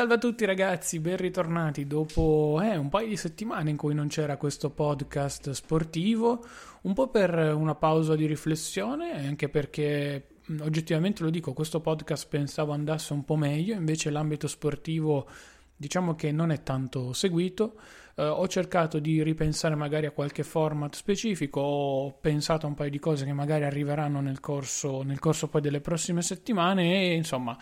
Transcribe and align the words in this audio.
Salve 0.00 0.14
a 0.14 0.18
tutti 0.18 0.46
ragazzi, 0.46 0.98
ben 0.98 1.18
ritornati 1.18 1.86
dopo 1.86 2.58
eh, 2.62 2.74
un 2.74 2.88
paio 2.88 3.06
di 3.06 3.18
settimane 3.18 3.68
in 3.68 3.76
cui 3.76 3.92
non 3.92 4.08
c'era 4.08 4.38
questo 4.38 4.70
podcast 4.70 5.50
sportivo, 5.50 6.42
un 6.82 6.94
po' 6.94 7.08
per 7.08 7.34
una 7.54 7.74
pausa 7.74 8.16
di 8.16 8.24
riflessione 8.24 9.26
anche 9.26 9.50
perché 9.50 10.28
oggettivamente 10.60 11.22
lo 11.22 11.28
dico, 11.28 11.52
questo 11.52 11.80
podcast 11.80 12.28
pensavo 12.28 12.72
andasse 12.72 13.12
un 13.12 13.26
po' 13.26 13.36
meglio, 13.36 13.74
invece 13.74 14.08
l'ambito 14.08 14.48
sportivo 14.48 15.28
diciamo 15.76 16.14
che 16.14 16.32
non 16.32 16.50
è 16.50 16.62
tanto 16.62 17.12
seguito. 17.12 17.74
Uh, 18.14 18.22
ho 18.22 18.48
cercato 18.48 18.98
di 18.98 19.22
ripensare 19.22 19.74
magari 19.74 20.04
a 20.06 20.10
qualche 20.10 20.42
format 20.42 20.94
specifico, 20.94 21.60
ho 21.60 22.12
pensato 22.12 22.66
a 22.66 22.68
un 22.68 22.74
paio 22.74 22.90
di 22.90 22.98
cose 22.98 23.24
che 23.24 23.32
magari 23.32 23.64
arriveranno 23.64 24.20
nel 24.20 24.40
corso, 24.40 25.02
nel 25.02 25.18
corso 25.18 25.48
poi 25.48 25.60
delle 25.60 25.80
prossime 25.80 26.20
settimane 26.20 27.04
e 27.04 27.14
insomma 27.14 27.56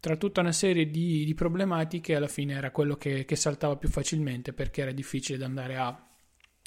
tra 0.00 0.16
tutta 0.16 0.40
una 0.40 0.52
serie 0.52 0.88
di, 0.88 1.24
di 1.24 1.34
problematiche 1.34 2.14
alla 2.14 2.28
fine 2.28 2.54
era 2.54 2.70
quello 2.70 2.96
che, 2.96 3.24
che, 3.24 3.36
saltava 3.36 3.76
più 3.76 3.88
facilmente 3.88 4.52
perché 4.52 4.82
era 4.82 4.92
difficile 4.92 5.38
da 5.38 5.46
andare 5.46 5.76
a, 5.76 6.08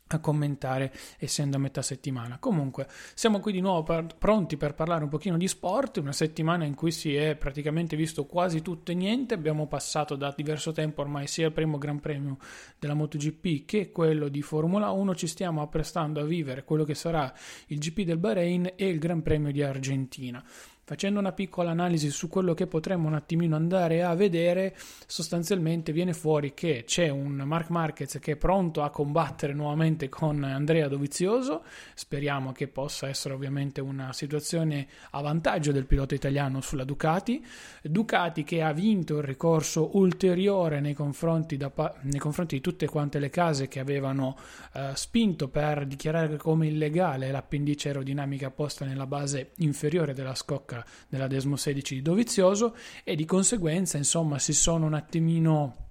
a 0.07 0.19
commentare 0.19 0.93
essendo 1.17 1.55
a 1.55 1.59
metà 1.59 1.81
settimana. 1.81 2.39
Comunque, 2.39 2.87
siamo 3.13 3.39
qui 3.39 3.53
di 3.53 3.61
nuovo 3.61 3.83
per, 3.83 4.15
pronti 4.17 4.57
per 4.57 4.73
parlare 4.73 5.03
un 5.03 5.09
pochino 5.09 5.37
di 5.37 5.47
sport, 5.47 5.97
una 5.97 6.11
settimana 6.11 6.65
in 6.65 6.75
cui 6.75 6.91
si 6.91 7.15
è 7.15 7.35
praticamente 7.35 7.95
visto 7.95 8.25
quasi 8.25 8.61
tutto 8.61 8.91
e 8.91 8.95
niente, 8.95 9.33
abbiamo 9.33 9.67
passato 9.67 10.15
da 10.15 10.33
diverso 10.35 10.73
tempo 10.73 11.01
ormai 11.01 11.27
sia 11.27 11.47
il 11.47 11.53
primo 11.53 11.77
Gran 11.77 11.99
Premio 11.99 12.37
della 12.79 12.93
MotoGP 12.93 13.65
che 13.65 13.91
quello 13.91 14.27
di 14.27 14.41
Formula 14.41 14.91
1, 14.91 15.15
ci 15.15 15.27
stiamo 15.27 15.61
apprestando 15.61 16.19
a 16.19 16.25
vivere 16.25 16.65
quello 16.65 16.83
che 16.83 16.95
sarà 16.95 17.33
il 17.67 17.79
GP 17.79 18.01
del 18.01 18.17
Bahrain 18.17 18.73
e 18.75 18.87
il 18.87 18.99
Gran 18.99 19.21
Premio 19.21 19.51
di 19.51 19.63
Argentina. 19.63 20.43
Facendo 20.91 21.19
una 21.19 21.31
piccola 21.31 21.71
analisi 21.71 22.09
su 22.09 22.27
quello 22.27 22.53
che 22.53 22.67
potremmo 22.67 23.07
un 23.07 23.13
attimino 23.13 23.55
andare 23.55 24.03
a 24.03 24.13
vedere, 24.13 24.75
sostanzialmente 25.07 25.93
viene 25.93 26.11
fuori 26.11 26.53
che 26.53 26.83
c'è 26.85 27.07
un 27.07 27.35
Mark 27.45 27.69
Marquez 27.69 28.19
che 28.19 28.33
è 28.33 28.35
pronto 28.35 28.83
a 28.83 28.89
combattere 28.89 29.53
nuovamente 29.53 30.09
con 30.09 30.43
Andrea 30.43 30.89
Dovizioso. 30.89 31.63
Speriamo 31.93 32.51
che 32.51 32.67
possa 32.67 33.07
essere 33.07 33.33
ovviamente 33.33 33.79
una 33.79 34.11
situazione 34.11 34.85
a 35.11 35.21
vantaggio 35.21 35.71
del 35.71 35.85
pilota 35.85 36.13
italiano 36.13 36.59
sulla 36.59 36.83
Ducati. 36.83 37.41
Ducati 37.81 38.43
che 38.43 38.61
ha 38.61 38.73
vinto 38.73 39.19
il 39.19 39.23
ricorso 39.23 39.95
ulteriore 39.97 40.81
nei 40.81 40.93
confronti, 40.93 41.55
da, 41.55 41.71
nei 42.01 42.19
confronti 42.19 42.55
di 42.55 42.61
tutte 42.61 42.85
quante 42.87 43.17
le 43.19 43.29
case 43.29 43.69
che 43.69 43.79
avevano 43.79 44.35
eh, 44.73 44.91
spinto 44.95 45.47
per 45.47 45.85
dichiarare 45.85 46.35
come 46.35 46.67
illegale 46.67 47.31
l'appendice 47.31 47.87
aerodinamica 47.87 48.51
posta 48.51 48.83
nella 48.83 49.07
base 49.07 49.51
inferiore 49.59 50.13
della 50.13 50.35
scocca 50.35 50.79
della 51.07 51.27
Desmo 51.27 51.55
16 51.55 51.95
di 51.95 52.01
Dovizioso 52.01 52.75
e 53.03 53.15
di 53.15 53.25
conseguenza 53.25 53.97
insomma 53.97 54.39
si 54.39 54.53
sono 54.53 54.85
un 54.85 54.93
attimino 54.93 55.89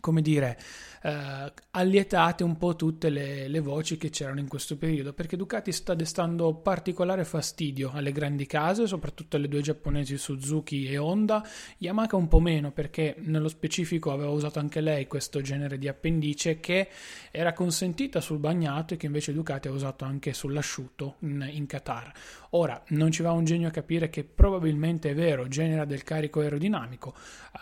come 0.00 0.22
dire 0.22 0.58
eh, 1.02 1.52
allietate 1.70 2.44
un 2.44 2.56
po' 2.56 2.76
tutte 2.76 3.08
le, 3.08 3.48
le, 3.48 3.60
voci 3.60 3.96
che 3.96 4.10
c'erano 4.10 4.40
in 4.40 4.48
questo 4.48 4.76
periodo, 4.76 5.12
perché 5.12 5.36
Ducati 5.36 5.72
sta 5.72 5.94
destando 5.94 6.54
particolare 6.54 7.24
fastidio 7.24 7.90
alle 7.94 8.12
grandi 8.12 8.46
case, 8.46 8.86
soprattutto 8.86 9.36
alle 9.36 9.48
due 9.48 9.62
giapponesi 9.62 10.18
Suzuki 10.18 10.86
e 10.86 10.98
Honda, 10.98 11.42
Yamaha 11.78 12.16
un 12.16 12.28
po' 12.28 12.40
meno 12.40 12.72
perché 12.72 13.14
nello 13.18 13.48
specifico 13.48 14.12
aveva 14.12 14.30
usato 14.30 14.58
anche 14.58 14.80
lei 14.80 15.06
questo 15.06 15.40
genere 15.40 15.78
di 15.78 15.88
appendice 15.88 16.60
che 16.60 16.88
era 17.30 17.52
consentita 17.52 18.20
sul 18.20 18.38
bagnato 18.38 18.94
e 18.94 18.96
che 18.96 19.06
invece 19.06 19.32
Ducati 19.32 19.68
ha 19.68 19.72
usato 19.72 20.04
anche 20.04 20.32
sull'asciutto 20.32 21.16
in, 21.20 21.48
in 21.52 21.66
Qatar. 21.66 22.12
Ora, 22.50 22.82
non 22.88 23.12
ci 23.12 23.22
va 23.22 23.30
un 23.30 23.44
genio 23.44 23.68
a 23.68 23.70
capire 23.70 24.10
che 24.10 24.24
probabilmente 24.24 25.10
è 25.10 25.14
vero, 25.14 25.46
genera 25.46 25.84
del 25.84 26.02
carico 26.02 26.40
aerodinamico, 26.40 27.14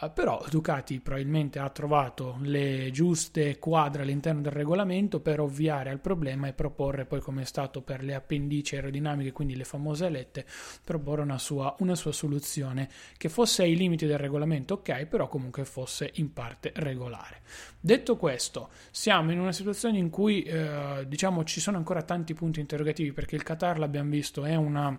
eh, 0.03 0.09
però 0.09 0.43
Ducati 0.49 0.99
probabilmente 1.01 1.59
ha 1.59 1.69
trovato 1.69 2.39
le 2.41 2.91
giuste 2.91 3.28
giuste 3.29 3.59
quadre 3.59 4.03
all'interno 4.03 4.41
del 4.41 4.53
regolamento 4.53 5.21
per 5.21 5.41
ovviare 5.41 5.91
al 5.91 6.01
problema 6.01 6.49
e 6.49 6.55
proporre 6.55 7.05
poi 7.05 7.21
come 7.21 7.43
è 7.43 7.45
stato 7.45 7.83
per 7.83 8.03
le 8.03 8.15
appendici 8.15 8.75
aerodinamiche, 8.75 9.33
quindi 9.33 9.55
le 9.55 9.65
famose 9.65 10.07
alette, 10.07 10.47
proporre 10.85 11.23
una 11.23 11.39
sua, 11.39 11.75
una 11.81 11.95
sua 11.95 12.13
soluzione 12.13 12.89
che 13.17 13.29
fosse 13.29 13.63
ai 13.63 13.77
limiti 13.77 14.07
del 14.07 14.19
regolamento, 14.19 14.75
ok, 14.75 15.05
però 15.07 15.29
comunque 15.29 15.65
fosse 15.65 16.11
in 16.15 16.33
parte 16.33 16.73
regolare. 16.77 17.43
Detto 17.79 18.17
questo, 18.17 18.71
siamo 18.91 19.31
in 19.31 19.39
una 19.39 19.53
situazione 19.53 19.99
in 19.99 20.09
cui 20.09 20.43
eh, 20.43 21.05
diciamo 21.07 21.45
ci 21.45 21.61
sono 21.61 21.77
ancora 21.77 22.03
tanti 22.03 22.35
punti 22.35 22.61
interrogativi 22.61 23.13
perché 23.13 23.37
il 23.37 23.43
Qatar 23.43 23.79
l'abbiamo 23.79 24.11
visto 24.11 24.45
è 24.45 24.55
una 24.55 24.99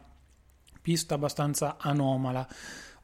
pista 0.82 1.16
abbastanza 1.16 1.78
anomala 1.78 2.48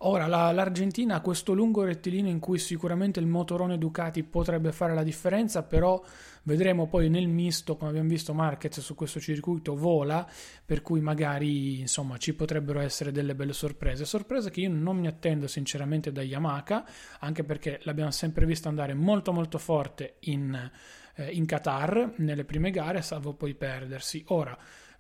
Ora, 0.08 0.28
la, 0.28 0.52
l'Argentina 0.52 1.16
ha 1.16 1.20
questo 1.20 1.54
lungo 1.54 1.84
rettilineo 1.84 2.30
in 2.30 2.38
cui 2.38 2.60
sicuramente 2.60 3.20
il 3.20 3.26
motorone 3.26 3.80
Ducati 3.80 4.22
potrebbe 4.24 4.72
fare 4.72 4.94
la 4.94 5.02
differenza, 5.02 5.64
però 5.64 6.00
vedremo 6.44 6.88
poi 6.88 7.10
nel 7.10 7.28
misto, 7.28 7.76
come 7.76 7.90
abbiamo 7.90 8.10
visto 8.10 8.32
Marquez 8.32 8.82
su 8.82 8.94
questo 8.94 9.20
circuito 9.20 9.76
vola, 9.76 10.30
per 10.64 10.84
cui 10.84 11.02
magari 11.02 11.80
insomma 11.80 12.18
ci 12.18 12.36
potrebbero 12.36 12.82
essere 12.82 13.12
delle 13.12 13.34
belle 13.34 13.54
sorprese. 13.54 14.06
Sorprese 14.06 14.52
che 14.52 14.62
io 14.62 14.70
non 14.70 14.96
mi 14.96 15.08
attendo 15.08 15.48
sinceramente 15.48 16.12
da 16.12 16.22
Yamaha, 16.22 16.86
anche 17.22 17.44
perché 17.44 17.80
l'abbiamo 17.82 18.12
sempre 18.12 18.46
visto 18.46 18.68
andare 18.68 18.94
molto 18.94 19.34
molto 19.34 19.58
forte 19.58 20.18
in, 20.20 20.72
eh, 21.16 21.32
in 21.32 21.48
Qatar 21.48 22.14
nelle 22.18 22.46
prime 22.46 22.70
gare, 22.70 23.02
salvo 23.02 23.34
poi 23.34 23.56
perdersi. 23.56 24.24
Ora, 24.28 24.56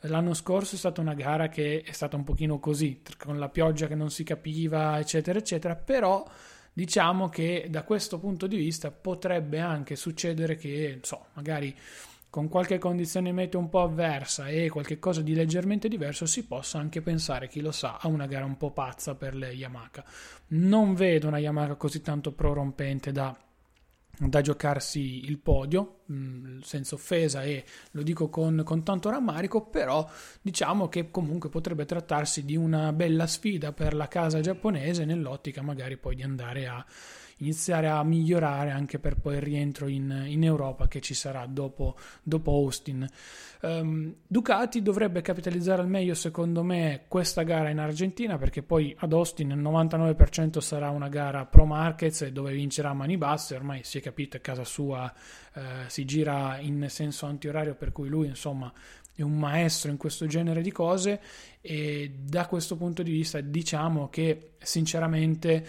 L'anno 0.07 0.33
scorso 0.33 0.75
è 0.75 0.77
stata 0.77 1.01
una 1.01 1.13
gara 1.13 1.49
che 1.49 1.81
è 1.81 1.91
stata 1.91 2.15
un 2.15 2.23
pochino 2.23 2.59
così, 2.59 3.01
con 3.17 3.39
la 3.39 3.49
pioggia 3.49 3.87
che 3.87 3.95
non 3.95 4.09
si 4.09 4.23
capiva, 4.23 4.99
eccetera, 4.99 5.39
eccetera, 5.39 5.75
però 5.75 6.25
diciamo 6.71 7.29
che 7.29 7.67
da 7.69 7.83
questo 7.83 8.19
punto 8.19 8.47
di 8.47 8.57
vista 8.57 8.91
potrebbe 8.91 9.59
anche 9.59 9.95
succedere 9.95 10.55
che, 10.55 10.99
so, 11.01 11.27
magari 11.33 11.75
con 12.29 12.49
qualche 12.49 12.79
condizione 12.79 13.31
meteo 13.31 13.61
un 13.61 13.69
po' 13.69 13.81
avversa 13.81 14.49
e 14.49 14.69
qualche 14.69 14.99
cosa 14.99 15.21
di 15.21 15.33
leggermente 15.33 15.87
diverso 15.87 16.25
si 16.25 16.45
possa 16.45 16.79
anche 16.79 17.01
pensare, 17.01 17.47
chi 17.47 17.61
lo 17.61 17.71
sa, 17.71 17.97
a 18.01 18.09
una 18.09 18.25
gara 18.25 18.43
un 18.43 18.57
po' 18.57 18.71
pazza 18.71 19.15
per 19.15 19.35
le 19.35 19.53
Yamaha. 19.53 20.03
Non 20.47 20.95
vedo 20.95 21.29
una 21.29 21.39
Yamaha 21.39 21.75
così 21.75 22.01
tanto 22.01 22.33
prorompente 22.33 23.13
da 23.13 23.33
da 24.19 24.41
giocarsi 24.41 25.25
il 25.25 25.37
podio, 25.39 26.01
mm, 26.11 26.59
senza 26.59 26.95
offesa 26.95 27.43
e 27.43 27.65
lo 27.91 28.01
dico 28.01 28.29
con, 28.29 28.61
con, 28.63 28.83
tanto 28.83 29.09
rammarico, 29.09 29.65
però 29.65 30.09
diciamo 30.41 30.87
che 30.89 31.11
comunque 31.11 31.49
potrebbe 31.49 31.85
trattarsi 31.85 32.45
di 32.45 32.55
una 32.55 32.93
bella 32.93 33.27
sfida 33.27 33.71
per 33.73 33.93
la 33.93 34.07
casa 34.07 34.39
giapponese 34.39 35.05
nell'ottica 35.05 35.61
magari 35.61 35.97
poi 35.97 36.15
di 36.15 36.23
andare 36.23 36.67
a 36.67 36.85
iniziare 37.37 37.87
a 37.87 38.03
migliorare 38.03 38.71
anche 38.71 38.99
per 38.99 39.15
poi 39.15 39.35
il 39.35 39.41
rientro 39.41 39.87
in, 39.87 40.25
in 40.27 40.43
Europa 40.43 40.87
che 40.87 41.01
ci 41.01 41.13
sarà 41.13 41.45
dopo, 41.45 41.95
dopo 42.23 42.51
Austin. 42.51 43.07
Um, 43.61 44.15
Ducati 44.27 44.81
dovrebbe 44.81 45.21
capitalizzare 45.21 45.81
al 45.81 45.87
meglio 45.87 46.13
secondo 46.13 46.61
me 46.63 47.05
questa 47.07 47.43
gara 47.43 47.69
in 47.69 47.79
Argentina 47.79 48.37
perché 48.37 48.61
poi 48.61 48.95
ad 48.99 49.11
Austin 49.11 49.51
il 49.51 49.57
99% 49.57 50.59
sarà 50.59 50.89
una 50.89 51.09
gara 51.09 51.45
pro 51.45 51.65
Marquez 51.65 52.27
dove 52.27 52.53
vincerà 52.53 52.89
a 52.89 52.93
mani 52.93 53.17
basse, 53.17 53.55
ormai 53.55 53.83
si 53.83 53.97
è 53.97 54.01
capito 54.01 54.37
è 54.37 54.41
casa 54.41 54.63
sua, 54.63 55.11
eh, 55.53 55.61
si 55.87 56.05
gira 56.05 56.57
in 56.59 56.85
senso 56.89 57.25
antiorario 57.25 57.75
per 57.75 57.91
cui 57.91 58.07
lui 58.07 58.27
insomma 58.27 58.71
è 59.15 59.21
un 59.21 59.37
maestro 59.37 59.89
in 59.91 59.97
questo 59.97 60.27
genere 60.27 60.61
di 60.61 60.71
cose 60.71 61.21
e 61.61 62.13
da 62.19 62.45
questo 62.47 62.75
punto 62.75 63.01
di 63.01 63.11
vista 63.11 63.39
diciamo 63.39 64.09
che 64.09 64.51
sinceramente 64.59 65.65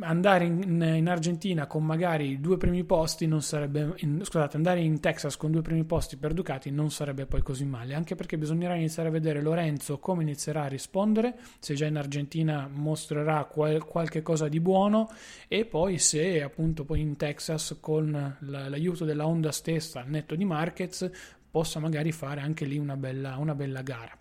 andare 0.00 0.44
in, 0.44 0.80
in, 0.96 1.08
Argentina 1.08 1.66
con 1.66 1.84
magari 1.84 2.40
due 2.40 2.56
primi 2.56 2.84
posti 2.84 3.26
non 3.26 3.42
sarebbe 3.42 3.94
in, 3.98 4.20
scusate 4.24 4.56
andare 4.56 4.80
in 4.80 5.00
Texas 5.00 5.36
con 5.36 5.50
due 5.50 5.62
primi 5.62 5.84
posti 5.84 6.16
per 6.16 6.32
Ducati 6.32 6.70
non 6.70 6.90
sarebbe 6.90 7.26
poi 7.26 7.42
così 7.42 7.64
male 7.64 7.94
anche 7.94 8.14
perché 8.14 8.38
bisognerà 8.38 8.74
iniziare 8.74 9.08
a 9.08 9.12
vedere 9.12 9.40
Lorenzo 9.40 9.98
come 9.98 10.22
inizierà 10.22 10.62
a 10.62 10.68
rispondere 10.68 11.36
se 11.58 11.74
già 11.74 11.86
in 11.86 11.96
Argentina 11.96 12.68
mostrerà 12.72 13.44
qual, 13.44 13.84
qualche 13.84 14.22
cosa 14.22 14.48
di 14.48 14.60
buono 14.60 15.08
e 15.48 15.64
poi 15.64 15.98
se 15.98 16.42
appunto 16.42 16.84
poi 16.84 17.00
in 17.00 17.16
Texas 17.16 17.76
con 17.80 18.36
la, 18.40 18.68
l'aiuto 18.68 19.04
della 19.04 19.26
Honda 19.26 19.52
stessa 19.52 20.02
netto 20.06 20.34
di 20.34 20.44
Marquez 20.44 21.10
possa 21.50 21.80
magari 21.80 22.12
fare 22.12 22.40
anche 22.40 22.64
lì 22.64 22.78
una 22.78 22.96
bella, 22.96 23.36
una 23.36 23.54
bella 23.54 23.82
gara 23.82 24.16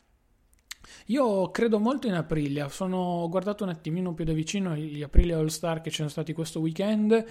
io 1.07 1.49
credo 1.51 1.79
molto 1.79 2.07
in 2.07 2.13
Aprilia, 2.13 2.69
sono, 2.69 3.27
guardato 3.29 3.63
un 3.63 3.69
attimino 3.69 4.13
più 4.13 4.25
da 4.25 4.33
vicino 4.33 4.75
gli 4.75 5.01
Aprilia 5.01 5.37
All 5.37 5.47
Star 5.47 5.81
che 5.81 5.89
ci 5.89 5.97
sono 5.97 6.09
stati 6.09 6.33
questo 6.33 6.59
weekend 6.59 7.25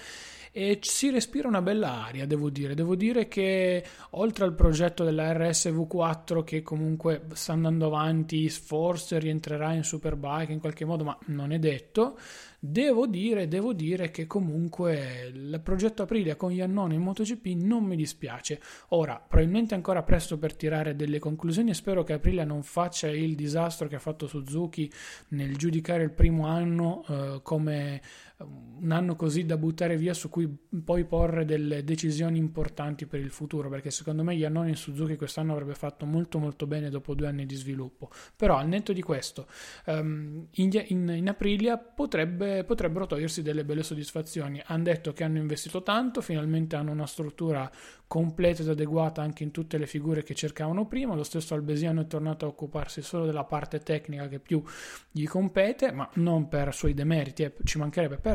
e 0.53 0.79
si 0.83 1.11
respira 1.11 1.47
una 1.47 1.63
bella 1.63 2.05
aria, 2.05 2.27
devo 2.27 2.51
dire. 2.51 2.75
Devo 2.75 2.97
dire 2.97 3.29
che 3.29 3.85
oltre 4.11 4.45
al 4.45 4.55
progetto 4.55 5.05
della 5.05 5.33
RSV4 5.33 6.43
che 6.43 6.63
comunque 6.63 7.27
sta 7.35 7.53
andando 7.53 7.87
avanti, 7.87 8.49
forse 8.49 9.19
rientrerà 9.19 9.73
in 9.73 9.85
Superbike 9.85 10.53
in 10.53 10.61
qualche 10.61 10.85
modo, 10.85 11.05
ma 11.05 11.17
non 11.27 11.53
è 11.53 11.59
detto. 11.59 12.19
Devo 12.63 13.07
dire, 13.07 13.49
devo 13.49 13.73
dire 13.73 14.11
che 14.11 14.27
comunque 14.27 15.31
il 15.33 15.61
progetto 15.65 16.03
Aprilia 16.03 16.37
con 16.37 16.53
Iannone 16.53 16.95
in 16.95 17.01
MotoGP 17.01 17.47
non 17.55 17.85
mi 17.85 17.97
dispiace. 17.97 18.61
Ora, 18.89 19.17
probabilmente 19.17 19.75
ancora 19.75 20.03
presto 20.03 20.37
per 20.37 20.55
tirare 20.55 20.95
delle 20.95 21.19
conclusioni 21.19 21.73
spero 21.73 22.05
che 22.05 22.13
Aprilia 22.13 22.45
non 22.45 22.63
faccia 22.63 23.09
il 23.09 23.35
disastro 23.35 23.89
che 23.89 23.95
ha 23.95 24.01
fatto 24.01 24.27
Suzuki 24.27 24.93
nel 25.29 25.57
giudicare 25.57 26.03
il 26.03 26.11
primo 26.11 26.47
anno 26.47 27.03
eh, 27.09 27.41
come 27.43 28.03
un 28.43 28.91
anno 28.93 29.15
così 29.15 29.45
da 29.45 29.59
buttare 29.59 29.97
via 29.97 30.15
su 30.15 30.31
cui 30.31 30.49
poi 30.85 31.05
porre 31.05 31.45
delle 31.45 31.85
decisioni 31.85 32.39
importanti 32.39 33.07
per 33.07 33.21
il 33.21 33.31
futuro 33.31 33.69
perché 33.69 33.91
secondo 33.91 34.23
me 34.23 34.35
Iannone 34.35 34.71
in 34.71 34.77
Suzuki 34.77 35.17
quest'anno 35.17 35.53
avrebbe 35.53 35.75
fatto 35.75 36.07
molto 36.07 36.39
molto 36.39 36.67
bene 36.67 36.89
dopo 36.89 37.15
due 37.15 37.27
anni 37.27 37.45
di 37.45 37.55
sviluppo. 37.55 38.11
Però 38.37 38.57
al 38.57 38.69
netto 38.69 38.93
di 38.93 39.03
questo 39.03 39.47
um, 39.87 40.47
in, 40.53 40.71
in, 40.89 41.09
in, 41.09 41.29
Aprilia 41.29 41.77
potrebbe, 41.77 42.65
potrebbero 42.65 43.07
togliersi 43.07 43.43
delle 43.43 43.65
belle 43.65 43.83
soddisfazioni. 43.83 44.63
Hanno 44.65 44.85
detto 44.85 45.13
che 45.13 45.25
hanno 45.25 45.39
investito 45.39 45.83
tanto 45.83 46.21
finalmente 46.23 46.77
hanno 46.77 46.93
una 46.93 47.07
struttura 47.07 47.71
completa 48.07 48.63
ed 48.63 48.69
adeguata 48.69 49.23
anche 49.23 49.45
in 49.45 49.53
tutte 49.53 49.79
le 49.79 49.87
figure 49.87 50.23
che 50.23 50.35
cercavano 50.35 50.87
prima. 50.87 51.15
Lo 51.15 51.23
stesso 51.23 51.55
Albesiano 51.55 52.01
è 52.01 52.07
tornato 52.07 52.47
a 52.47 52.49
occuparsi 52.49 53.03
solo 53.03 53.27
della 53.27 53.45
parte 53.45 53.79
tecnica 53.81 54.27
che 54.27 54.41
più 54.41 54.63
gli 55.11 55.27
compete 55.27 55.93
ma 55.93 56.09
non 56.15 56.49
per 56.49 56.75
suoi 56.75 56.95
demeriti 56.95 57.43
eh, 57.43 57.55
ci 57.65 57.79
mancherebbe. 57.79 58.17
per 58.17 58.30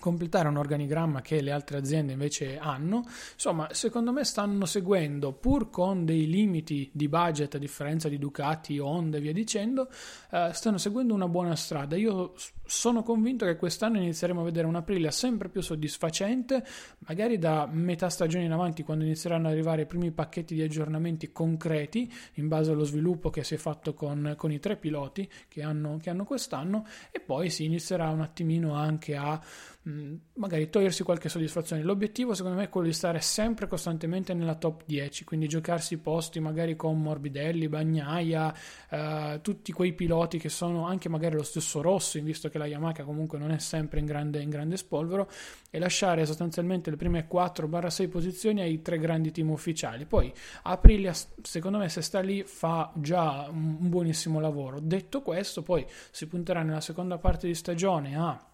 completare 0.00 0.48
un 0.48 0.56
organigramma 0.56 1.20
che 1.20 1.40
le 1.40 1.52
altre 1.52 1.78
aziende 1.78 2.12
invece 2.12 2.58
hanno. 2.58 3.04
Insomma, 3.34 3.68
secondo 3.70 4.12
me 4.12 4.24
stanno 4.24 4.64
seguendo, 4.64 5.32
pur 5.32 5.70
con 5.70 6.04
dei 6.04 6.26
limiti 6.26 6.90
di 6.92 7.08
budget 7.08 7.54
a 7.54 7.58
differenza 7.58 8.08
di 8.08 8.18
Ducati, 8.18 8.78
Honda 8.78 9.18
e 9.18 9.20
via 9.20 9.32
dicendo, 9.32 9.88
eh, 10.30 10.50
stanno 10.52 10.78
seguendo 10.78 11.14
una 11.14 11.28
buona 11.28 11.54
strada. 11.54 11.96
Io 11.96 12.34
sono 12.64 13.02
convinto 13.02 13.44
che 13.44 13.56
quest'anno 13.56 13.98
inizieremo 13.98 14.40
a 14.40 14.44
vedere 14.44 14.66
un'Aprilia 14.66 15.10
sempre 15.10 15.48
più 15.48 15.60
soddisfacente, 15.60 16.64
magari 16.98 17.36
da 17.38 17.68
metà 17.70 18.08
stagione 18.08 18.44
in 18.44 18.52
avanti, 18.52 18.82
quando 18.84 19.04
inizieranno 19.04 19.48
ad 19.48 19.52
arrivare 19.52 19.82
i 19.82 19.86
primi 19.86 20.12
pacchetti 20.12 20.54
di 20.54 20.62
aggiornamenti 20.62 21.32
concreti 21.32 22.10
in 22.34 22.48
base 22.48 22.70
allo 22.70 22.84
sviluppo 22.84 23.28
che 23.28 23.42
si 23.42 23.54
è 23.54 23.58
fatto 23.58 23.92
con, 23.92 24.34
con 24.36 24.52
i 24.52 24.60
tre 24.60 24.76
piloti 24.76 25.28
che 25.48 25.62
hanno, 25.62 25.98
che 26.00 26.10
hanno 26.10 26.24
quest'anno, 26.24 26.86
e 27.10 27.20
poi 27.20 27.50
si 27.50 27.64
inizierà 27.64 28.08
un 28.10 28.20
attimino 28.20 28.74
anche 28.74 29.16
a 29.16 29.40
Mm, 29.88 30.14
magari 30.34 30.68
togliersi 30.68 31.02
qualche 31.02 31.30
soddisfazione. 31.30 31.82
L'obiettivo 31.82 32.34
secondo 32.34 32.58
me 32.58 32.64
è 32.64 32.68
quello 32.68 32.86
di 32.86 32.92
stare 32.92 33.22
sempre 33.22 33.66
costantemente 33.66 34.34
nella 34.34 34.54
top 34.54 34.82
10, 34.84 35.24
quindi 35.24 35.48
giocarsi 35.48 35.96
posti 35.96 36.38
magari 36.38 36.76
con 36.76 37.00
Morbidelli, 37.00 37.66
Bagnaia, 37.66 38.54
eh, 38.90 39.38
tutti 39.40 39.72
quei 39.72 39.94
piloti 39.94 40.38
che 40.38 40.50
sono 40.50 40.86
anche 40.86 41.08
magari 41.08 41.34
lo 41.36 41.42
stesso 41.42 41.80
Rossi, 41.80 42.20
visto 42.20 42.50
che 42.50 42.58
la 42.58 42.66
Yamaha 42.66 43.04
comunque 43.04 43.38
non 43.38 43.52
è 43.52 43.58
sempre 43.58 44.00
in 44.00 44.04
grande, 44.04 44.42
in 44.42 44.50
grande 44.50 44.76
spolvero, 44.76 45.30
e 45.70 45.78
lasciare 45.78 46.26
sostanzialmente 46.26 46.90
le 46.90 46.96
prime 46.96 47.26
4-6 47.26 48.08
posizioni 48.10 48.60
ai 48.60 48.82
tre 48.82 48.98
grandi 48.98 49.30
team 49.30 49.48
ufficiali. 49.48 50.04
Poi 50.04 50.30
Aprilia 50.64 51.14
secondo 51.40 51.78
me 51.78 51.88
se 51.88 52.02
sta 52.02 52.20
lì 52.20 52.42
fa 52.42 52.92
già 52.96 53.48
un 53.50 53.88
buonissimo 53.88 54.40
lavoro. 54.40 54.78
Detto 54.78 55.22
questo, 55.22 55.62
poi 55.62 55.86
si 56.10 56.26
punterà 56.26 56.62
nella 56.62 56.82
seconda 56.82 57.16
parte 57.16 57.46
di 57.46 57.54
stagione 57.54 58.14
a 58.18 58.44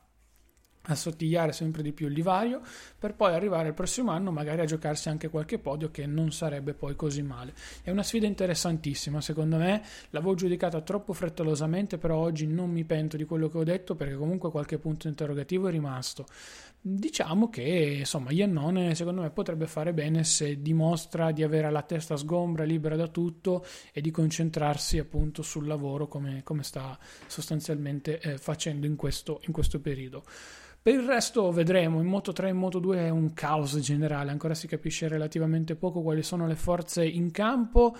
assottigliare 0.86 1.52
sempre 1.52 1.82
di 1.82 1.92
più 1.92 2.08
il 2.08 2.14
divario 2.14 2.60
per 2.98 3.14
poi 3.14 3.34
arrivare 3.34 3.68
il 3.68 3.74
prossimo 3.74 4.10
anno 4.10 4.30
magari 4.30 4.60
a 4.60 4.64
giocarsi 4.64 5.08
anche 5.08 5.28
qualche 5.28 5.58
podio 5.58 5.90
che 5.90 6.06
non 6.06 6.32
sarebbe 6.32 6.74
poi 6.74 6.96
così 6.96 7.22
male. 7.22 7.54
È 7.82 7.90
una 7.90 8.02
sfida 8.02 8.26
interessantissima, 8.26 9.20
secondo 9.20 9.56
me 9.56 9.82
l'avevo 10.10 10.34
giudicata 10.34 10.80
troppo 10.80 11.12
frettolosamente, 11.12 11.98
però 11.98 12.16
oggi 12.16 12.46
non 12.46 12.70
mi 12.70 12.84
pento 12.84 13.16
di 13.16 13.24
quello 13.24 13.48
che 13.48 13.58
ho 13.58 13.64
detto 13.64 13.94
perché 13.94 14.14
comunque 14.14 14.50
qualche 14.50 14.78
punto 14.78 15.08
interrogativo 15.08 15.68
è 15.68 15.70
rimasto. 15.70 16.26
Diciamo 16.80 17.48
che 17.48 17.96
insomma 17.98 18.30
Iannone 18.30 18.94
secondo 18.94 19.22
me 19.22 19.30
potrebbe 19.30 19.66
fare 19.66 19.92
bene 19.92 20.22
se 20.22 20.62
dimostra 20.62 21.32
di 21.32 21.42
avere 21.42 21.70
la 21.70 21.82
testa 21.82 22.16
sgombra, 22.16 22.62
libera 22.62 22.94
da 22.94 23.08
tutto 23.08 23.64
e 23.92 24.00
di 24.00 24.12
concentrarsi 24.12 24.98
appunto 24.98 25.42
sul 25.42 25.66
lavoro 25.66 26.06
come, 26.06 26.42
come 26.44 26.62
sta 26.62 26.96
sostanzialmente 27.26 28.20
eh, 28.20 28.38
facendo 28.38 28.86
in 28.86 28.94
questo, 28.94 29.40
in 29.46 29.52
questo 29.52 29.80
periodo. 29.80 30.22
Per 30.86 30.94
il 30.94 31.04
resto 31.04 31.50
vedremo, 31.50 31.98
in 31.98 32.06
Moto 32.06 32.30
3 32.32 32.46
e 32.46 32.50
in 32.50 32.58
Moto 32.58 32.78
2 32.78 32.98
è 32.98 33.08
un 33.08 33.32
caos 33.32 33.76
generale, 33.80 34.30
ancora 34.30 34.54
si 34.54 34.68
capisce 34.68 35.08
relativamente 35.08 35.74
poco 35.74 36.00
quali 36.00 36.22
sono 36.22 36.46
le 36.46 36.54
forze 36.54 37.04
in 37.04 37.32
campo. 37.32 37.96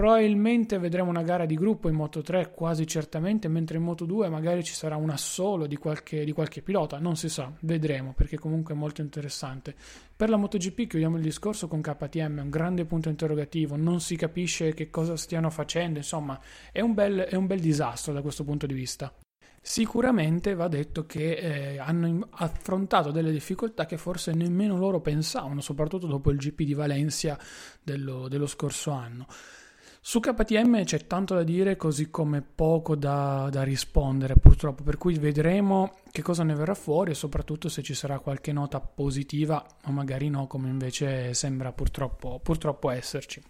Probabilmente 0.00 0.78
vedremo 0.78 1.10
una 1.10 1.22
gara 1.22 1.44
di 1.44 1.56
gruppo 1.56 1.90
in 1.90 1.94
Moto 1.94 2.22
3, 2.22 2.52
quasi 2.52 2.86
certamente, 2.86 3.48
mentre 3.48 3.76
in 3.76 3.82
Moto 3.82 4.06
2 4.06 4.30
magari 4.30 4.64
ci 4.64 4.72
sarà 4.72 4.96
una 4.96 5.18
solo 5.18 5.66
di 5.66 5.76
qualche, 5.76 6.24
di 6.24 6.32
qualche 6.32 6.62
pilota, 6.62 6.98
non 6.98 7.16
si 7.16 7.28
sa, 7.28 7.52
vedremo 7.60 8.14
perché 8.14 8.38
comunque 8.38 8.72
è 8.72 8.78
molto 8.78 9.02
interessante. 9.02 9.74
Per 10.16 10.30
la 10.30 10.38
MotoGP 10.38 10.86
chiudiamo 10.86 11.16
il 11.18 11.22
discorso 11.22 11.68
con 11.68 11.82
KTM, 11.82 12.38
un 12.44 12.48
grande 12.48 12.86
punto 12.86 13.10
interrogativo, 13.10 13.76
non 13.76 14.00
si 14.00 14.16
capisce 14.16 14.72
che 14.72 14.88
cosa 14.88 15.18
stiano 15.18 15.50
facendo, 15.50 15.98
insomma 15.98 16.40
è 16.72 16.80
un 16.80 16.94
bel, 16.94 17.18
è 17.18 17.34
un 17.34 17.46
bel 17.46 17.60
disastro 17.60 18.14
da 18.14 18.22
questo 18.22 18.42
punto 18.42 18.64
di 18.64 18.72
vista. 18.72 19.12
Sicuramente 19.60 20.54
va 20.54 20.68
detto 20.68 21.04
che 21.04 21.32
eh, 21.74 21.78
hanno 21.78 22.26
affrontato 22.30 23.10
delle 23.10 23.32
difficoltà 23.32 23.84
che 23.84 23.98
forse 23.98 24.32
nemmeno 24.32 24.78
loro 24.78 25.02
pensavano, 25.02 25.60
soprattutto 25.60 26.06
dopo 26.06 26.30
il 26.30 26.38
GP 26.38 26.62
di 26.62 26.72
Valencia 26.72 27.38
dello, 27.82 28.28
dello 28.28 28.46
scorso 28.46 28.92
anno. 28.92 29.26
Su 30.02 30.18
KTM 30.18 30.82
c'è 30.84 31.06
tanto 31.06 31.34
da 31.34 31.42
dire, 31.42 31.76
così 31.76 32.10
come 32.10 32.40
poco 32.40 32.96
da, 32.96 33.48
da, 33.50 33.62
rispondere, 33.62 34.34
purtroppo, 34.34 34.82
per 34.82 34.96
cui 34.96 35.18
vedremo 35.18 35.98
che 36.10 36.22
cosa 36.22 36.42
ne 36.42 36.54
verrà 36.54 36.72
fuori 36.72 37.10
e 37.10 37.14
soprattutto 37.14 37.68
se 37.68 37.82
ci 37.82 37.92
sarà 37.92 38.18
qualche 38.18 38.50
nota 38.50 38.80
positiva 38.80 39.64
o 39.84 39.92
magari 39.92 40.30
no, 40.30 40.46
come 40.46 40.70
invece 40.70 41.34
sembra 41.34 41.72
purtroppo, 41.72 42.40
purtroppo 42.42 42.88
esserci. 42.88 43.42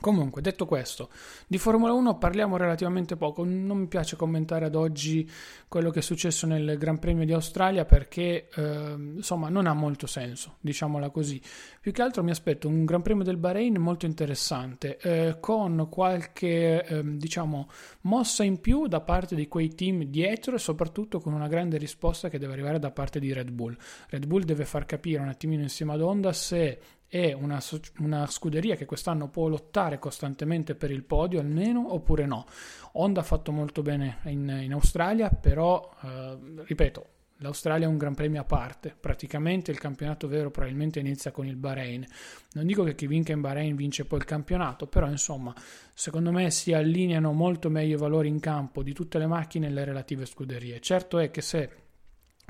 Comunque, 0.00 0.40
detto 0.42 0.64
questo, 0.64 1.10
di 1.46 1.58
Formula 1.58 1.92
1 1.92 2.18
parliamo 2.18 2.56
relativamente 2.56 3.16
poco. 3.16 3.44
Non 3.44 3.78
mi 3.78 3.86
piace 3.86 4.16
commentare 4.16 4.64
ad 4.64 4.74
oggi 4.74 5.28
quello 5.66 5.90
che 5.90 5.98
è 5.98 6.02
successo 6.02 6.46
nel 6.46 6.78
Gran 6.78 6.98
Premio 6.98 7.24
di 7.24 7.32
Australia 7.32 7.84
perché, 7.84 8.48
eh, 8.54 8.94
insomma, 8.96 9.48
non 9.48 9.66
ha 9.66 9.72
molto 9.72 10.06
senso, 10.06 10.56
diciamola 10.60 11.10
così. 11.10 11.40
Più 11.80 11.92
che 11.92 12.02
altro 12.02 12.22
mi 12.22 12.30
aspetto 12.30 12.68
un 12.68 12.84
Gran 12.84 13.02
Premio 13.02 13.24
del 13.24 13.36
Bahrain 13.36 13.76
molto 13.78 14.06
interessante, 14.06 14.98
eh, 14.98 15.36
con 15.40 15.88
qualche, 15.90 16.84
eh, 16.84 17.02
diciamo, 17.04 17.68
mossa 18.02 18.44
in 18.44 18.60
più 18.60 18.86
da 18.86 19.00
parte 19.00 19.34
di 19.34 19.48
quei 19.48 19.74
team 19.74 20.04
dietro 20.04 20.54
e 20.54 20.58
soprattutto 20.58 21.18
con 21.20 21.32
una 21.32 21.48
grande 21.48 21.76
risposta 21.76 22.28
che 22.28 22.38
deve 22.38 22.52
arrivare 22.52 22.78
da 22.78 22.90
parte 22.90 23.18
di 23.18 23.32
Red 23.32 23.50
Bull. 23.50 23.76
Red 24.08 24.26
Bull 24.26 24.44
deve 24.44 24.64
far 24.64 24.86
capire 24.86 25.20
un 25.20 25.28
attimino 25.28 25.62
insieme 25.62 25.92
ad 25.94 26.00
Honda 26.00 26.32
se 26.32 26.78
è 27.08 27.32
una, 27.32 27.58
una, 28.00 28.26
scuderia 28.26 28.76
che 28.76 28.84
quest'anno 28.84 29.28
può 29.28 29.48
lottare 29.48 29.98
costantemente 29.98 30.74
per 30.74 30.90
il 30.90 31.02
podio 31.02 31.40
almeno 31.40 31.94
oppure 31.94 32.26
no. 32.26 32.44
Honda 32.92 33.20
ha 33.20 33.24
fatto 33.24 33.50
molto 33.50 33.80
bene 33.80 34.18
in, 34.24 34.60
in 34.62 34.72
Australia, 34.72 35.30
però 35.30 35.90
eh, 36.02 36.38
ripeto, 36.64 37.06
l'Australia 37.38 37.86
è 37.86 37.88
un 37.88 37.96
gran 37.96 38.14
premio 38.14 38.42
a 38.42 38.44
parte, 38.44 38.94
praticamente 38.98 39.70
il 39.70 39.78
campionato 39.78 40.28
vero 40.28 40.50
probabilmente 40.50 40.98
inizia 41.00 41.30
con 41.30 41.46
il 41.46 41.56
Bahrain. 41.56 42.06
Non 42.52 42.66
dico 42.66 42.84
che 42.84 42.94
chi 42.94 43.06
vinca 43.06 43.32
in 43.32 43.40
Bahrain 43.40 43.74
vince 43.74 44.04
poi 44.04 44.18
il 44.18 44.24
campionato, 44.26 44.86
però 44.86 45.08
insomma, 45.08 45.54
secondo 45.94 46.30
me 46.30 46.50
si 46.50 46.74
allineano 46.74 47.32
molto 47.32 47.70
meglio 47.70 47.96
i 47.96 48.00
valori 48.00 48.28
in 48.28 48.40
campo 48.40 48.82
di 48.82 48.92
tutte 48.92 49.18
le 49.18 49.26
macchine 49.26 49.68
e 49.68 49.70
le 49.70 49.84
relative 49.84 50.26
scuderie. 50.26 50.80
Certo 50.80 51.18
è 51.18 51.30
che 51.30 51.40
se 51.40 51.70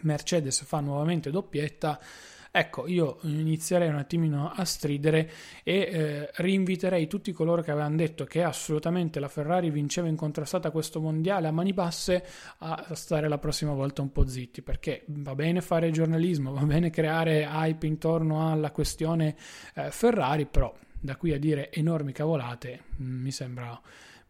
Mercedes 0.02 0.62
fa 0.64 0.80
nuovamente 0.80 1.30
doppietta 1.30 2.00
Ecco, 2.58 2.88
io 2.88 3.18
inizierei 3.22 3.88
un 3.88 3.98
attimino 3.98 4.50
a 4.52 4.64
stridere 4.64 5.30
e 5.62 5.76
eh, 5.76 6.30
rinviterei 6.38 7.06
tutti 7.06 7.30
coloro 7.30 7.62
che 7.62 7.70
avevano 7.70 7.94
detto 7.94 8.24
che 8.24 8.42
assolutamente 8.42 9.20
la 9.20 9.28
Ferrari 9.28 9.70
vinceva 9.70 10.08
incontrastata 10.08 10.72
questo 10.72 11.00
mondiale 11.00 11.46
a 11.46 11.52
mani 11.52 11.72
basse 11.72 12.24
a 12.58 12.96
stare 12.96 13.28
la 13.28 13.38
prossima 13.38 13.74
volta 13.74 14.02
un 14.02 14.10
po' 14.10 14.26
zitti, 14.26 14.62
perché 14.62 15.04
va 15.06 15.36
bene 15.36 15.60
fare 15.60 15.92
giornalismo, 15.92 16.52
va 16.52 16.62
bene 16.62 16.90
creare 16.90 17.48
hype 17.48 17.86
intorno 17.86 18.50
alla 18.50 18.72
questione 18.72 19.36
eh, 19.76 19.92
Ferrari, 19.92 20.46
però 20.46 20.74
da 20.98 21.14
qui 21.14 21.32
a 21.32 21.38
dire 21.38 21.70
enormi 21.70 22.10
cavolate 22.10 22.86
mm, 23.00 23.22
mi 23.22 23.30
sembra, 23.30 23.80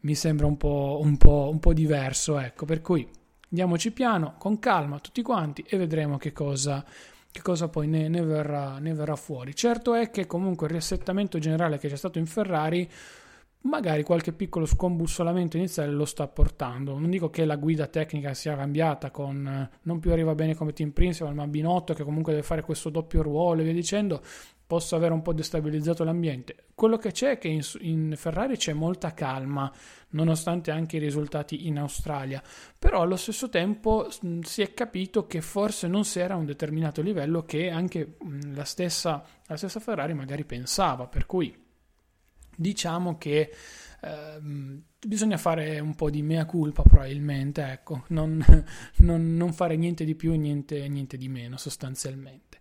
mi 0.01 0.15
sembra 0.15 0.45
un, 0.45 0.59
po', 0.59 1.01
un, 1.03 1.17
po', 1.17 1.49
un 1.51 1.61
po' 1.61 1.73
diverso, 1.73 2.39
ecco, 2.39 2.67
per 2.67 2.83
cui 2.83 3.09
andiamoci 3.49 3.91
piano, 3.91 4.35
con 4.37 4.59
calma 4.59 4.99
tutti 4.99 5.23
quanti 5.23 5.65
e 5.67 5.79
vedremo 5.79 6.19
che 6.19 6.33
cosa 6.33 6.85
che 7.31 7.43
cosa 7.43 7.69
poi 7.69 7.87
ne, 7.87 8.09
ne, 8.09 8.23
verrà, 8.23 8.79
ne, 8.79 8.95
verrà, 8.95 9.17
fuori. 9.17 9.55
Certo 9.55 9.95
è 9.95 10.11
che 10.11 10.27
comunque 10.27 10.67
il 10.67 10.73
riassettamento 10.73 11.39
generale 11.39 11.79
che 11.79 11.89
c'è 11.89 11.97
stato 11.97 12.19
in 12.19 12.27
Ferrari 12.27 12.91
magari 13.63 14.03
qualche 14.03 14.33
piccolo 14.33 14.67
scombussolamento 14.67 15.57
iniziale 15.57 15.91
lo 15.91 16.05
sta 16.05 16.27
portando. 16.29 16.99
Non 16.99 17.11
dico 17.11 17.31
che 17.31 17.45
la 17.45 17.57
guida 17.57 17.87
tecnica 17.87 18.35
sia 18.35 18.57
cambiata 18.57 19.11
con 19.11 19.47
eh, 19.47 19.79
non 19.83 19.99
più 19.99 20.13
arriva 20.13 20.35
bene 20.35 20.55
come 20.55 20.73
team 20.73 20.91
principal, 20.91 21.35
ma 21.35 21.47
Binotto 21.47 21.95
che 21.95 22.05
comunque 22.05 22.33
deve 22.33 22.45
fare 22.45 22.63
questo 22.63 22.91
doppio 22.91 23.23
ruolo 23.23 23.61
e 23.61 23.65
via 23.65 23.73
dicendo, 23.73 24.23
possa 24.69 24.97
aver 24.97 25.13
un 25.13 25.23
po' 25.23 25.33
destabilizzato 25.33 26.05
l'ambiente. 26.05 26.67
Quello 26.75 26.99
che 26.99 27.11
c'è 27.11 27.33
è 27.33 27.39
che 27.39 27.49
in, 27.49 27.63
in, 27.81 28.13
Ferrari 28.17 28.59
c'è 28.59 28.75
molta 28.75 29.15
calma, 29.15 29.73
nonostante 30.11 30.71
anche 30.71 30.97
i 30.97 31.01
risultati 31.01 31.67
in 31.67 31.79
Australia, 31.79 32.43
però 32.79 33.01
allo 33.01 33.17
stesso 33.17 33.49
tempo 33.49 34.09
mh, 34.21 34.41
si 34.41 34.61
è 34.61 34.75
capito 34.75 35.27
che 35.27 35.41
forse 35.41 35.89
non 35.89 36.05
si 36.05 36.21
era 36.21 36.35
a 36.35 36.37
un 36.37 36.45
determinato 36.45 37.01
livello 37.01 37.45
che 37.45 37.71
anche 37.71 38.17
mh, 38.21 38.55
la, 38.55 38.65
stessa, 38.65 39.25
la 39.47 39.57
stessa 39.57 39.81
Ferrari 39.81 40.13
magari 40.13 40.45
pensava, 40.45 41.07
per 41.07 41.25
cui 41.25 41.67
diciamo 42.59 43.17
che 43.19 43.53
ehm, 44.01 44.83
bisogna 45.07 45.37
fare 45.37 45.79
un 45.79 45.95
po' 45.95 46.11
di 46.11 46.23
mea 46.23 46.45
culpa 46.45 46.83
probabilmente, 46.83 47.63
ecco, 47.63 48.05
non, 48.09 48.45
non, 48.99 49.37
non 49.37 49.53
fare 49.53 49.77
niente 49.77 50.05
di 50.05 50.17
più 50.17 50.35
niente, 50.35 50.89
niente, 50.89 51.17
di 51.17 51.29
meno 51.29 51.57
sostanzialmente. 51.57 52.59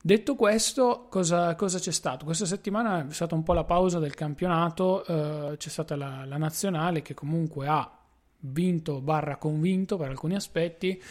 Detto 0.00 0.36
questo, 0.36 1.08
cosa, 1.10 1.56
cosa, 1.56 1.80
c'è 1.80 1.90
stato? 1.90 2.24
Questa 2.24 2.46
settimana 2.46 3.08
è 3.08 3.12
stata 3.12 3.34
un 3.34 3.42
po' 3.42 3.54
la 3.54 3.64
pausa 3.64 3.98
del 3.98 4.14
campionato, 4.14 5.04
eh, 5.04 5.56
c'è 5.56 5.68
stata 5.68 5.96
la, 5.96 6.24
la 6.24 6.36
nazionale 6.36 7.02
che 7.02 7.14
comunque 7.14 7.66
ha 7.66 7.90
vinto 8.38 9.00
barra 9.00 9.36
convinto 9.36 9.96
per 9.96 10.10
alcuni 10.10 10.36
aspetti. 10.36 11.02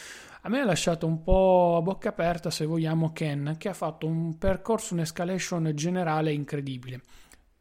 A 0.44 0.50
me 0.50 0.62
ha 0.62 0.66
lasciato 0.66 1.08
un 1.08 1.24
po' 1.24 1.76
a 1.78 1.82
bocca 1.82 2.10
aperta, 2.10 2.50
se 2.50 2.66
vogliamo, 2.66 3.12
Ken, 3.12 3.56
che 3.58 3.68
ha 3.68 3.74
fatto 3.74 4.06
un 4.06 4.38
percorso, 4.38 4.94
un'escalation 4.94 5.72
generale 5.74 6.32
incredibile. 6.32 7.02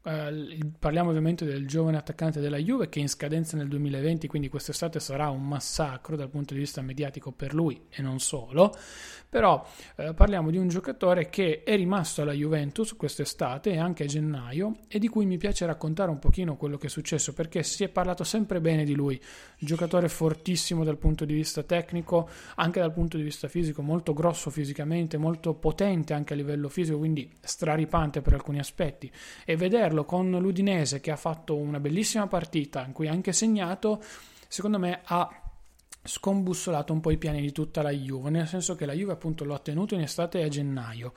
Uh, 0.05 0.69
parliamo 0.77 1.09
ovviamente 1.09 1.45
del 1.45 1.67
giovane 1.67 1.97
attaccante 1.97 2.39
della 2.39 2.57
Juve 2.57 2.89
che 2.89 2.99
è 2.99 3.01
in 3.01 3.09
scadenza 3.09 3.57
nel 3.57 3.67
2020, 3.67 4.27
quindi 4.27 4.49
quest'estate 4.49 4.99
sarà 4.99 5.29
un 5.29 5.47
massacro 5.47 6.15
dal 6.15 6.29
punto 6.29 6.53
di 6.53 6.59
vista 6.59 6.79
mediatico 6.83 7.31
per 7.31 7.55
lui 7.55 7.81
e 7.89 8.03
non 8.03 8.19
solo. 8.19 8.71
Però 9.35 9.67
uh, 9.97 10.13
parliamo 10.13 10.49
di 10.49 10.55
un 10.55 10.69
giocatore 10.69 11.27
che 11.27 11.63
è 11.65 11.75
rimasto 11.75 12.21
alla 12.21 12.31
Juventus 12.31 12.95
quest'estate 12.95 13.71
e 13.71 13.77
anche 13.77 14.03
a 14.03 14.05
gennaio 14.05 14.77
e 14.87 14.97
di 14.97 15.09
cui 15.09 15.25
mi 15.25 15.35
piace 15.35 15.65
raccontare 15.65 16.09
un 16.09 16.19
pochino 16.19 16.55
quello 16.55 16.77
che 16.77 16.87
è 16.87 16.89
successo 16.89 17.33
perché 17.33 17.61
si 17.61 17.83
è 17.83 17.89
parlato 17.89 18.23
sempre 18.23 18.61
bene 18.61 18.85
di 18.85 18.95
lui. 18.95 19.21
Giocatore 19.59 20.07
fortissimo 20.07 20.85
dal 20.85 20.97
punto 20.97 21.25
di 21.25 21.33
vista 21.33 21.63
tecnico, 21.63 22.29
anche 22.55 22.79
dal 22.79 22.93
punto 22.93 23.17
di 23.17 23.23
vista 23.23 23.49
fisico, 23.49 23.81
molto 23.81 24.13
grosso 24.13 24.49
fisicamente, 24.49 25.17
molto 25.17 25.53
potente 25.53 26.13
anche 26.13 26.31
a 26.31 26.37
livello 26.37 26.69
fisico, 26.69 26.97
quindi 26.97 27.29
straripante 27.41 28.21
per 28.21 28.35
alcuni 28.35 28.59
aspetti. 28.59 29.11
E 29.43 29.57
vederlo 29.57 30.05
con 30.05 30.31
l'Udinese 30.31 31.01
che 31.01 31.11
ha 31.11 31.17
fatto 31.17 31.57
una 31.57 31.81
bellissima 31.81 32.27
partita 32.27 32.85
in 32.85 32.93
cui 32.93 33.09
ha 33.09 33.11
anche 33.11 33.33
segnato, 33.33 34.01
secondo 34.47 34.79
me 34.79 35.01
ha 35.03 35.44
scombussolato 36.05 36.93
un 36.93 37.01
po' 37.01 37.11
i 37.11 37.17
piani 37.17 37.41
di 37.41 37.51
tutta 37.51 37.81
la 37.81 37.91
Juve, 37.91 38.29
nel 38.29 38.47
senso 38.47 38.75
che 38.75 38.85
la 38.85 38.93
Juve 38.93 39.13
appunto 39.13 39.43
lo 39.43 39.53
ha 39.53 39.59
tenuto 39.59 39.95
in 39.95 40.01
estate 40.01 40.39
e 40.39 40.43
a 40.43 40.47
gennaio. 40.47 41.13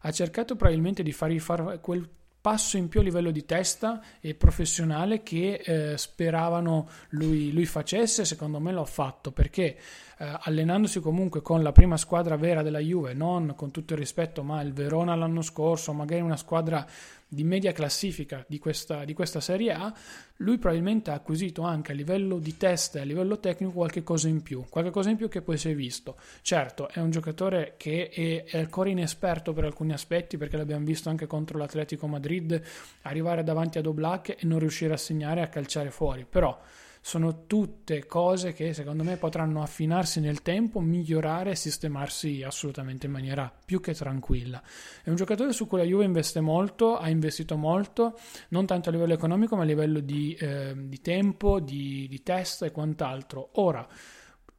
Ha 0.00 0.10
cercato 0.10 0.56
probabilmente 0.56 1.02
di 1.02 1.12
fargli 1.12 1.40
fare 1.40 1.78
quel 1.80 2.08
passo 2.42 2.76
in 2.76 2.88
più 2.88 2.98
a 2.98 3.04
livello 3.04 3.30
di 3.30 3.46
testa 3.46 4.02
e 4.20 4.34
professionale 4.34 5.22
che 5.22 5.62
eh, 5.64 5.96
speravano 5.96 6.88
lui, 7.10 7.52
lui, 7.52 7.66
facesse, 7.66 8.24
secondo 8.24 8.58
me 8.58 8.72
l'ha 8.72 8.84
fatto 8.84 9.30
perché 9.30 9.76
eh, 10.18 10.38
allenandosi 10.40 10.98
comunque 10.98 11.40
con 11.40 11.62
la 11.62 11.70
prima 11.70 11.96
squadra 11.96 12.36
vera 12.36 12.62
della 12.62 12.80
Juve, 12.80 13.14
non 13.14 13.54
con 13.54 13.70
tutto 13.70 13.92
il 13.92 14.00
rispetto, 14.00 14.42
ma 14.42 14.60
il 14.60 14.72
Verona 14.72 15.14
l'anno 15.14 15.40
scorso, 15.40 15.92
magari 15.92 16.20
una 16.20 16.36
squadra 16.36 16.84
di 17.32 17.44
media 17.44 17.72
classifica 17.72 18.44
di 18.46 18.58
questa, 18.58 19.06
di 19.06 19.14
questa 19.14 19.40
Serie 19.40 19.72
A, 19.72 19.90
lui 20.36 20.58
probabilmente 20.58 21.10
ha 21.10 21.14
acquisito 21.14 21.62
anche 21.62 21.92
a 21.92 21.94
livello 21.94 22.38
di 22.38 22.58
test 22.58 22.96
e 22.96 23.00
a 23.00 23.04
livello 23.04 23.40
tecnico 23.40 23.72
qualche 23.72 24.02
cosa 24.02 24.28
in 24.28 24.42
più, 24.42 24.66
qualche 24.68 24.90
cosa 24.90 25.08
in 25.08 25.16
più 25.16 25.28
che 25.30 25.40
poi 25.40 25.56
si 25.56 25.70
è 25.70 25.74
visto. 25.74 26.16
Certo, 26.42 26.90
è 26.90 27.00
un 27.00 27.10
giocatore 27.10 27.74
che 27.78 28.10
è, 28.10 28.44
è 28.44 28.58
ancora 28.58 28.90
inesperto 28.90 29.54
per 29.54 29.64
alcuni 29.64 29.92
aspetti, 29.92 30.36
perché 30.36 30.58
l'abbiamo 30.58 30.84
visto 30.84 31.08
anche 31.08 31.26
contro 31.26 31.56
l'Atletico 31.56 32.06
Madrid 32.06 32.60
arrivare 33.02 33.42
davanti 33.42 33.78
ad 33.78 33.86
Oblak 33.86 34.28
e 34.30 34.38
non 34.42 34.58
riuscire 34.58 34.92
a 34.92 34.98
segnare 34.98 35.40
e 35.40 35.44
a 35.44 35.48
calciare 35.48 35.90
fuori, 35.90 36.26
però 36.28 36.60
sono 37.04 37.46
tutte 37.46 38.06
cose 38.06 38.52
che 38.52 38.72
secondo 38.72 39.02
me 39.02 39.16
potranno 39.16 39.60
affinarsi 39.60 40.20
nel 40.20 40.40
tempo, 40.40 40.78
migliorare 40.78 41.50
e 41.50 41.56
sistemarsi 41.56 42.44
assolutamente 42.44 43.06
in 43.06 43.12
maniera 43.12 43.52
più 43.64 43.80
che 43.80 43.92
tranquilla. 43.92 44.62
È 45.02 45.10
un 45.10 45.16
giocatore 45.16 45.52
su 45.52 45.66
cui 45.66 45.78
la 45.78 45.84
Juve 45.84 46.04
investe 46.04 46.40
molto, 46.40 46.96
ha 46.96 47.08
investito 47.08 47.56
molto, 47.56 48.16
non 48.50 48.66
tanto 48.66 48.88
a 48.88 48.92
livello 48.92 49.14
economico 49.14 49.56
ma 49.56 49.62
a 49.62 49.66
livello 49.66 49.98
di, 49.98 50.34
eh, 50.34 50.74
di 50.76 51.00
tempo, 51.00 51.58
di, 51.58 52.06
di 52.08 52.22
testa 52.22 52.66
e 52.66 52.70
quant'altro. 52.70 53.50
Ora, 53.54 53.84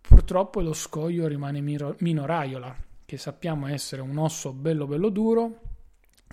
purtroppo 0.02 0.60
lo 0.60 0.74
scoglio 0.74 1.28
rimane 1.28 1.62
Mino 1.62 2.26
Raiola, 2.26 2.76
che 3.06 3.18
sappiamo 3.18 3.68
essere 3.68 4.02
un 4.02 4.18
osso 4.18 4.52
bello 4.52 4.86
bello 4.86 5.08
duro, 5.08 5.60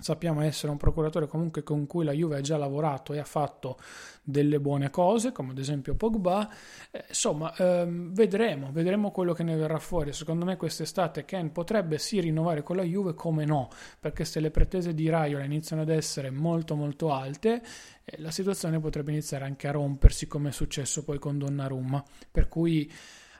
sappiamo 0.01 0.41
essere 0.41 0.71
un 0.71 0.77
procuratore 0.77 1.27
comunque 1.27 1.63
con 1.63 1.87
cui 1.87 2.03
la 2.03 2.11
Juve 2.11 2.37
ha 2.37 2.41
già 2.41 2.57
lavorato 2.57 3.13
e 3.13 3.19
ha 3.19 3.23
fatto 3.23 3.77
delle 4.23 4.59
buone 4.59 4.89
cose, 4.89 5.31
come 5.31 5.51
ad 5.51 5.57
esempio 5.57 5.95
Pogba. 5.95 6.49
Eh, 6.91 7.05
insomma, 7.09 7.53
ehm, 7.55 8.13
vedremo, 8.13 8.71
vedremo 8.71 9.11
quello 9.11 9.33
che 9.33 9.43
ne 9.43 9.55
verrà 9.55 9.79
fuori. 9.79 10.13
Secondo 10.13 10.45
me 10.45 10.57
quest'estate 10.57 11.25
Ken 11.25 11.51
potrebbe 11.51 11.97
sì 11.97 12.19
rinnovare 12.19 12.63
con 12.63 12.75
la 12.75 12.83
Juve, 12.83 13.13
come 13.13 13.45
no, 13.45 13.69
perché 13.99 14.25
se 14.25 14.39
le 14.39 14.51
pretese 14.51 14.93
di 14.93 15.09
Raiola 15.09 15.43
iniziano 15.43 15.81
ad 15.81 15.89
essere 15.89 16.29
molto 16.29 16.75
molto 16.75 17.11
alte, 17.11 17.61
eh, 18.03 18.21
la 18.21 18.31
situazione 18.31 18.79
potrebbe 18.79 19.11
iniziare 19.11 19.45
anche 19.45 19.67
a 19.67 19.71
rompersi, 19.71 20.27
come 20.27 20.49
è 20.49 20.51
successo 20.51 21.03
poi 21.03 21.19
con 21.19 21.37
Donnarumma. 21.37 22.03
Per 22.31 22.47
cui 22.47 22.91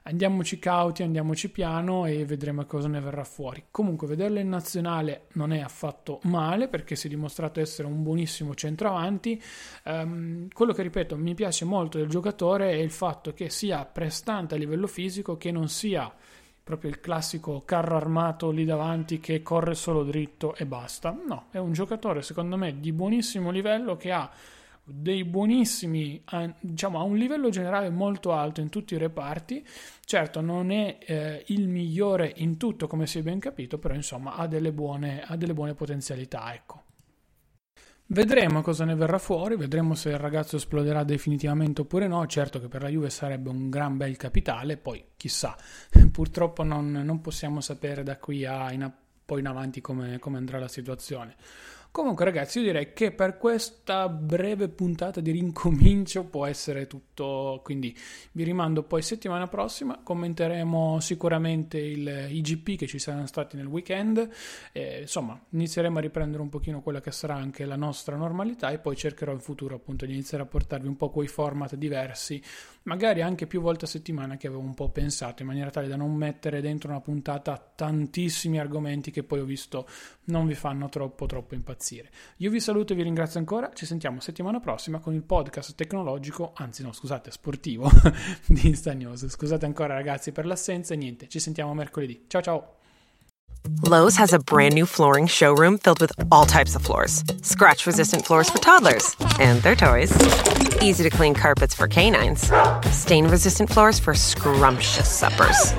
andiamoci 0.03 0.59
cauti, 0.59 1.03
andiamoci 1.03 1.49
piano 1.49 2.05
e 2.05 2.25
vedremo 2.25 2.65
cosa 2.65 2.87
ne 2.87 2.99
verrà 2.99 3.23
fuori. 3.23 3.65
Comunque, 3.69 4.07
vederlo 4.07 4.39
in 4.39 4.49
nazionale 4.49 5.27
non 5.33 5.53
è 5.53 5.59
affatto 5.59 6.19
male 6.23 6.67
perché 6.67 6.95
si 6.95 7.07
è 7.07 7.09
dimostrato 7.09 7.59
essere 7.59 7.87
un 7.87 8.01
buonissimo 8.03 8.55
centravanti. 8.55 9.41
Um, 9.85 10.47
quello 10.53 10.73
che 10.73 10.81
ripeto, 10.81 11.17
mi 11.17 11.33
piace 11.33 11.65
molto 11.65 11.97
del 11.97 12.07
giocatore 12.07 12.71
è 12.71 12.75
il 12.75 12.91
fatto 12.91 13.33
che 13.33 13.49
sia 13.49 13.85
prestante 13.85 14.55
a 14.55 14.57
livello 14.57 14.87
fisico, 14.87 15.37
che 15.37 15.51
non 15.51 15.67
sia 15.69 16.11
proprio 16.63 16.91
il 16.91 16.99
classico 16.99 17.63
carro 17.65 17.97
armato 17.97 18.51
lì 18.51 18.65
davanti 18.65 19.19
che 19.19 19.41
corre 19.41 19.73
solo 19.73 20.03
dritto 20.03 20.55
e 20.55 20.65
basta. 20.65 21.15
No, 21.27 21.47
è 21.51 21.57
un 21.57 21.73
giocatore 21.73 22.21
secondo 22.21 22.55
me 22.55 22.79
di 22.79 22.93
buonissimo 22.93 23.49
livello 23.51 23.97
che 23.97 24.11
ha 24.11 24.29
dei 24.83 25.23
buonissimi, 25.23 26.23
diciamo 26.59 26.99
a 26.99 27.03
un 27.03 27.15
livello 27.15 27.49
generale 27.49 27.89
molto 27.89 28.33
alto 28.33 28.61
in 28.61 28.69
tutti 28.69 28.93
i 28.93 28.97
reparti. 28.97 29.65
Certo, 30.03 30.41
non 30.41 30.71
è 30.71 30.97
eh, 30.99 31.43
il 31.47 31.67
migliore 31.67 32.33
in 32.37 32.57
tutto, 32.57 32.87
come 32.87 33.07
si 33.07 33.19
è 33.19 33.21
ben 33.21 33.39
capito, 33.39 33.77
però 33.77 33.93
insomma 33.93 34.35
ha 34.35 34.47
delle 34.47 34.71
buone, 34.71 35.21
ha 35.21 35.35
delle 35.35 35.53
buone 35.53 35.73
potenzialità, 35.73 36.53
ecco. 36.53 36.83
Vedremo 38.13 38.61
cosa 38.61 38.83
ne 38.83 38.93
verrà 38.93 39.17
fuori, 39.17 39.55
vedremo 39.55 39.95
se 39.95 40.09
il 40.09 40.17
ragazzo 40.17 40.57
esploderà 40.57 41.05
definitivamente 41.05 41.79
oppure 41.79 42.07
no. 42.07 42.25
Certo 42.27 42.59
che 42.59 42.67
per 42.67 42.81
la 42.81 42.89
Juve 42.89 43.09
sarebbe 43.09 43.49
un 43.49 43.69
gran 43.69 43.95
bel 43.95 44.17
capitale, 44.17 44.75
poi 44.75 45.01
chissà, 45.15 45.55
purtroppo 46.11 46.63
non, 46.63 46.91
non 46.91 47.21
possiamo 47.21 47.61
sapere 47.61 48.03
da 48.03 48.17
qui 48.17 48.43
a 48.45 48.69
in, 48.73 48.91
poi 49.23 49.39
in 49.39 49.47
avanti 49.47 49.79
come, 49.79 50.19
come 50.19 50.37
andrà 50.37 50.59
la 50.59 50.67
situazione. 50.67 51.35
Comunque 51.93 52.23
ragazzi 52.23 52.59
io 52.59 52.63
direi 52.63 52.93
che 52.93 53.11
per 53.11 53.37
questa 53.37 54.07
breve 54.07 54.69
puntata 54.69 55.19
di 55.19 55.31
rincomincio 55.31 56.23
può 56.23 56.45
essere 56.45 56.87
tutto, 56.87 57.59
quindi 57.65 57.93
vi 58.31 58.45
rimando 58.45 58.83
poi 58.83 59.01
settimana 59.01 59.49
prossima, 59.49 59.99
commenteremo 60.01 61.01
sicuramente 61.01 61.79
il 61.79 62.27
IGP 62.29 62.77
che 62.77 62.87
ci 62.87 62.97
saranno 62.97 63.25
stati 63.25 63.57
nel 63.57 63.65
weekend, 63.65 64.25
e, 64.71 65.01
insomma 65.01 65.37
inizieremo 65.49 65.97
a 65.97 66.01
riprendere 66.01 66.41
un 66.41 66.47
pochino 66.47 66.81
quella 66.81 67.01
che 67.01 67.11
sarà 67.11 67.35
anche 67.35 67.65
la 67.65 67.75
nostra 67.75 68.15
normalità 68.15 68.69
e 68.69 68.79
poi 68.79 68.95
cercherò 68.95 69.33
in 69.33 69.41
futuro 69.41 69.75
appunto 69.75 70.05
di 70.05 70.13
iniziare 70.13 70.45
a 70.45 70.47
portarvi 70.47 70.87
un 70.87 70.95
po' 70.95 71.09
quei 71.09 71.27
format 71.27 71.75
diversi, 71.75 72.41
magari 72.83 73.21
anche 73.21 73.47
più 73.47 73.59
volte 73.59 73.83
a 73.83 73.89
settimana 73.89 74.37
che 74.37 74.47
avevo 74.47 74.61
un 74.61 74.75
po' 74.75 74.91
pensato 74.91 75.41
in 75.41 75.49
maniera 75.49 75.69
tale 75.69 75.89
da 75.89 75.97
non 75.97 76.15
mettere 76.15 76.61
dentro 76.61 76.89
una 76.89 77.01
puntata 77.01 77.61
tantissimi 77.75 78.61
argomenti 78.61 79.11
che 79.11 79.23
poi 79.23 79.41
ho 79.41 79.45
visto 79.45 79.85
non 80.25 80.47
vi 80.47 80.55
fanno 80.55 80.87
troppo 80.87 81.25
troppo 81.25 81.53
impazzire. 81.53 81.79
Io 82.37 82.49
vi 82.49 82.59
saluto 82.59 82.93
e 82.93 82.95
vi 82.95 83.03
ringrazio 83.03 83.39
ancora, 83.39 83.71
ci 83.73 83.85
sentiamo 83.85 84.19
settimana 84.19 84.59
prossima 84.59 84.99
con 84.99 85.13
il 85.13 85.23
podcast 85.23 85.75
tecnologico, 85.75 86.51
anzi 86.55 86.83
no 86.83 86.91
scusate, 86.91 87.31
sportivo 87.31 87.89
di 88.47 88.67
Insta 88.67 88.93
News. 88.93 89.27
Scusate 89.27 89.65
ancora 89.65 89.93
ragazzi 89.93 90.31
per 90.31 90.45
l'assenza 90.45 90.93
e 90.93 90.97
niente, 90.97 91.27
ci 91.27 91.39
sentiamo 91.39 91.73
mercoledì. 91.73 92.25
Ciao 92.27 92.41
ciao! 92.41 92.80
Lowe's 93.83 94.15
has 94.17 94.33
a 94.33 94.39
brand 94.39 94.75
new 94.75 94.85
flooring 94.85 95.27
showroom 95.27 95.77
filled 95.77 95.99
with 95.99 96.11
all 96.31 96.45
types 96.45 96.75
of 96.75 96.81
floors 96.81 97.23
scratch 97.41 97.85
resistant 97.85 98.25
floors 98.25 98.49
for 98.49 98.59
toddlers 98.59 99.15
and 99.39 99.61
their 99.61 99.75
toys, 99.75 100.11
easy 100.81 101.03
to 101.03 101.09
clean 101.09 101.33
carpets 101.33 101.73
for 101.73 101.87
canines, 101.87 102.51
stain 102.91 103.27
resistant 103.27 103.69
floors 103.69 103.99
for 103.99 104.13
scrumptious 104.13 105.09
suppers, 105.09 105.73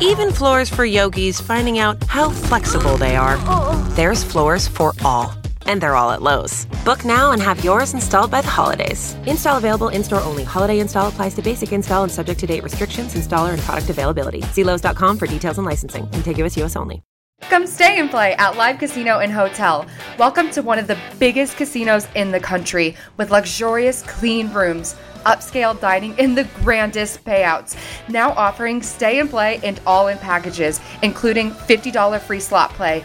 even 0.00 0.30
floors 0.30 0.68
for 0.68 0.84
yogis 0.84 1.40
finding 1.40 1.78
out 1.78 2.02
how 2.04 2.30
flexible 2.30 2.96
they 2.96 3.16
are. 3.16 3.36
There's 3.94 4.22
floors 4.22 4.68
for 4.68 4.92
all. 5.04 5.39
And 5.70 5.80
they're 5.80 5.94
all 5.94 6.10
at 6.10 6.20
Lowe's. 6.20 6.64
Book 6.84 7.04
now 7.04 7.30
and 7.30 7.40
have 7.40 7.64
yours 7.64 7.94
installed 7.94 8.28
by 8.28 8.40
the 8.40 8.48
holidays. 8.48 9.14
Install 9.26 9.58
available 9.58 9.86
in 9.90 10.02
store 10.02 10.20
only. 10.20 10.42
Holiday 10.42 10.80
install 10.80 11.06
applies 11.06 11.32
to 11.34 11.42
basic 11.42 11.70
install 11.70 12.02
and 12.02 12.10
subject 12.10 12.40
to 12.40 12.46
date 12.48 12.64
restrictions, 12.64 13.14
installer, 13.14 13.52
and 13.52 13.62
product 13.62 13.88
availability. 13.88 14.42
See 14.50 14.64
Lowe's.com 14.64 15.16
for 15.16 15.28
details 15.28 15.58
and 15.58 15.66
licensing. 15.68 16.08
Contiguous 16.08 16.56
U.S. 16.56 16.74
only. 16.74 17.04
Come 17.42 17.68
stay 17.68 18.00
and 18.00 18.10
play 18.10 18.34
at 18.34 18.56
Live 18.56 18.78
Casino 18.78 19.20
and 19.20 19.30
Hotel. 19.30 19.86
Welcome 20.18 20.50
to 20.50 20.60
one 20.60 20.80
of 20.80 20.88
the 20.88 20.98
biggest 21.20 21.56
casinos 21.56 22.08
in 22.16 22.32
the 22.32 22.40
country 22.40 22.96
with 23.16 23.30
luxurious, 23.30 24.02
clean 24.02 24.52
rooms, 24.52 24.96
upscale 25.24 25.78
dining, 25.80 26.18
and 26.18 26.36
the 26.36 26.44
grandest 26.62 27.24
payouts. 27.24 27.76
Now 28.08 28.32
offering 28.32 28.82
stay 28.82 29.20
and 29.20 29.30
play 29.30 29.60
and 29.62 29.80
all 29.86 30.08
in 30.08 30.18
packages, 30.18 30.80
including 31.02 31.52
$50 31.52 32.20
free 32.20 32.40
slot 32.40 32.70
play. 32.70 33.04